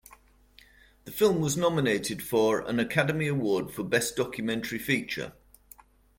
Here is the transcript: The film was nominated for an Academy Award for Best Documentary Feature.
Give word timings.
The 1.05 1.11
film 1.11 1.41
was 1.41 1.55
nominated 1.55 2.23
for 2.23 2.61
an 2.61 2.79
Academy 2.79 3.27
Award 3.27 3.69
for 3.69 3.83
Best 3.83 4.15
Documentary 4.15 4.79
Feature. 4.79 5.33